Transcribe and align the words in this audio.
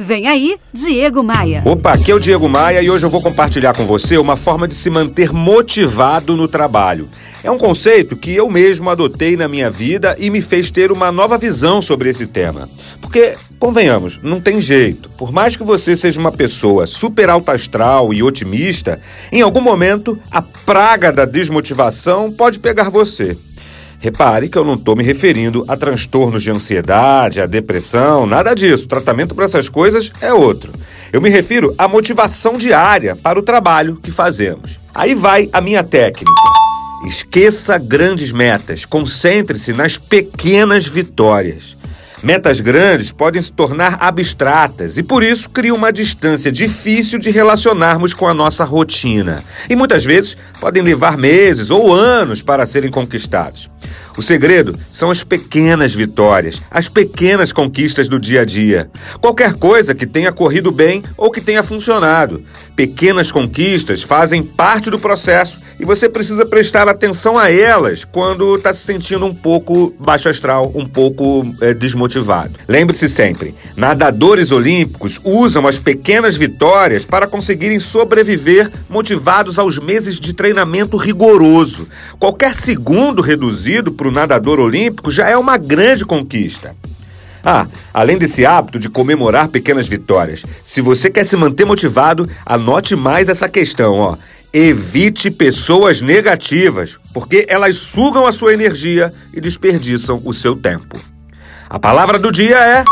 Vem 0.00 0.28
aí, 0.28 0.56
Diego 0.72 1.24
Maia. 1.24 1.60
Opa, 1.64 1.94
aqui 1.94 2.12
é 2.12 2.14
o 2.14 2.20
Diego 2.20 2.48
Maia 2.48 2.80
e 2.80 2.88
hoje 2.88 3.04
eu 3.04 3.10
vou 3.10 3.20
compartilhar 3.20 3.74
com 3.74 3.84
você 3.84 4.16
uma 4.16 4.36
forma 4.36 4.68
de 4.68 4.76
se 4.76 4.88
manter 4.88 5.32
motivado 5.32 6.36
no 6.36 6.46
trabalho. 6.46 7.08
É 7.42 7.50
um 7.50 7.58
conceito 7.58 8.16
que 8.16 8.32
eu 8.32 8.48
mesmo 8.48 8.88
adotei 8.90 9.36
na 9.36 9.48
minha 9.48 9.68
vida 9.68 10.14
e 10.16 10.30
me 10.30 10.40
fez 10.40 10.70
ter 10.70 10.92
uma 10.92 11.10
nova 11.10 11.36
visão 11.36 11.82
sobre 11.82 12.08
esse 12.08 12.28
tema. 12.28 12.68
Porque, 13.00 13.34
convenhamos, 13.58 14.20
não 14.22 14.40
tem 14.40 14.60
jeito. 14.60 15.10
Por 15.18 15.32
mais 15.32 15.56
que 15.56 15.64
você 15.64 15.96
seja 15.96 16.20
uma 16.20 16.30
pessoa 16.30 16.86
super 16.86 17.28
alta 17.28 17.50
astral 17.50 18.14
e 18.14 18.22
otimista, 18.22 19.00
em 19.32 19.42
algum 19.42 19.60
momento 19.60 20.16
a 20.30 20.40
praga 20.40 21.12
da 21.12 21.24
desmotivação 21.24 22.30
pode 22.30 22.60
pegar 22.60 22.88
você. 22.88 23.36
Repare 24.00 24.48
que 24.48 24.56
eu 24.56 24.64
não 24.64 24.74
estou 24.74 24.94
me 24.94 25.02
referindo 25.02 25.64
a 25.66 25.76
transtornos 25.76 26.42
de 26.42 26.50
ansiedade, 26.50 27.40
a 27.40 27.46
depressão, 27.46 28.26
nada 28.26 28.54
disso. 28.54 28.84
O 28.84 28.88
tratamento 28.88 29.34
para 29.34 29.44
essas 29.44 29.68
coisas 29.68 30.12
é 30.20 30.32
outro. 30.32 30.72
Eu 31.12 31.20
me 31.20 31.28
refiro 31.28 31.74
à 31.76 31.88
motivação 31.88 32.52
diária 32.52 33.16
para 33.16 33.38
o 33.38 33.42
trabalho 33.42 33.96
que 33.96 34.10
fazemos. 34.10 34.78
Aí 34.94 35.14
vai 35.14 35.48
a 35.52 35.60
minha 35.60 35.82
técnica. 35.82 36.30
Esqueça 37.06 37.76
grandes 37.76 38.30
metas, 38.30 38.84
concentre-se 38.84 39.72
nas 39.72 39.96
pequenas 39.96 40.86
vitórias. 40.86 41.76
Metas 42.22 42.60
grandes 42.60 43.12
podem 43.12 43.40
se 43.40 43.52
tornar 43.52 43.96
abstratas 44.00 44.96
e 44.98 45.02
por 45.04 45.22
isso 45.22 45.48
cria 45.50 45.72
uma 45.72 45.92
distância 45.92 46.50
difícil 46.50 47.18
de 47.18 47.30
relacionarmos 47.30 48.12
com 48.12 48.26
a 48.26 48.34
nossa 48.34 48.64
rotina. 48.64 49.44
E 49.70 49.76
muitas 49.76 50.04
vezes 50.04 50.36
podem 50.60 50.82
levar 50.82 51.16
meses 51.16 51.70
ou 51.70 51.94
anos 51.94 52.42
para 52.42 52.66
serem 52.66 52.90
conquistados. 52.90 53.70
O 54.18 54.22
segredo 54.22 54.76
são 54.90 55.12
as 55.12 55.22
pequenas 55.22 55.94
vitórias, 55.94 56.60
as 56.72 56.88
pequenas 56.88 57.52
conquistas 57.52 58.08
do 58.08 58.18
dia 58.18 58.40
a 58.40 58.44
dia. 58.44 58.90
Qualquer 59.20 59.52
coisa 59.52 59.94
que 59.94 60.08
tenha 60.08 60.32
corrido 60.32 60.72
bem 60.72 61.04
ou 61.16 61.30
que 61.30 61.40
tenha 61.40 61.62
funcionado. 61.62 62.42
Pequenas 62.74 63.30
conquistas 63.30 64.02
fazem 64.02 64.42
parte 64.42 64.90
do 64.90 64.98
processo 64.98 65.60
e 65.78 65.84
você 65.84 66.08
precisa 66.08 66.44
prestar 66.44 66.88
atenção 66.88 67.38
a 67.38 67.48
elas 67.48 68.04
quando 68.04 68.56
está 68.56 68.74
se 68.74 68.80
sentindo 68.80 69.24
um 69.24 69.32
pouco 69.32 69.94
baixo 70.00 70.28
astral, 70.28 70.72
um 70.74 70.84
pouco 70.84 71.46
é, 71.60 71.72
desmotivado. 71.72 72.54
Lembre-se 72.66 73.08
sempre: 73.08 73.54
nadadores 73.76 74.50
olímpicos 74.50 75.20
usam 75.22 75.64
as 75.64 75.78
pequenas 75.78 76.36
vitórias 76.36 77.06
para 77.06 77.28
conseguirem 77.28 77.78
sobreviver 77.78 78.68
motivados 78.88 79.60
aos 79.60 79.78
meses 79.78 80.18
de 80.18 80.32
treinamento 80.32 80.96
rigoroso. 80.96 81.86
Qualquer 82.18 82.56
segundo 82.56 83.22
reduzido 83.22 83.92
para 83.92 84.07
o 84.08 84.12
nadador 84.12 84.58
olímpico 84.58 85.10
já 85.10 85.28
é 85.28 85.36
uma 85.36 85.56
grande 85.56 86.04
conquista. 86.04 86.74
Ah, 87.44 87.66
além 87.94 88.18
desse 88.18 88.44
hábito 88.44 88.78
de 88.78 88.88
comemorar 88.88 89.48
pequenas 89.48 89.88
vitórias, 89.88 90.44
se 90.64 90.80
você 90.80 91.08
quer 91.08 91.24
se 91.24 91.36
manter 91.36 91.64
motivado, 91.64 92.28
anote 92.44 92.96
mais 92.96 93.28
essa 93.28 93.48
questão, 93.48 93.94
ó. 93.94 94.16
Evite 94.52 95.30
pessoas 95.30 96.00
negativas, 96.00 96.98
porque 97.12 97.46
elas 97.48 97.76
sugam 97.76 98.26
a 98.26 98.32
sua 98.32 98.54
energia 98.54 99.12
e 99.32 99.40
desperdiçam 99.40 100.20
o 100.24 100.32
seu 100.32 100.56
tempo. 100.56 100.98
A 101.68 101.78
palavra 101.78 102.18
do 102.18 102.32
dia 102.32 102.56
é 102.56 102.84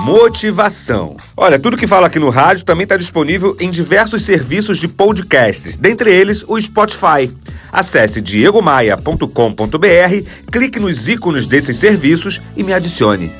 motivação. 0.00 1.16
Olha, 1.36 1.58
tudo 1.58 1.76
que 1.76 1.86
falo 1.86 2.06
aqui 2.06 2.18
no 2.18 2.30
rádio 2.30 2.64
também 2.64 2.84
está 2.84 2.96
disponível 2.96 3.54
em 3.60 3.70
diversos 3.70 4.22
serviços 4.22 4.78
de 4.78 4.88
podcasts, 4.88 5.76
dentre 5.76 6.12
eles 6.12 6.42
o 6.48 6.60
Spotify. 6.60 7.30
Acesse 7.72 8.20
diegomaia.com.br, 8.20 10.28
clique 10.50 10.78
nos 10.78 11.08
ícones 11.08 11.46
desses 11.46 11.78
serviços 11.78 12.42
e 12.54 12.62
me 12.62 12.74
adicione. 12.74 13.32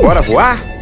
Bora 0.00 0.22
voar? 0.22 0.79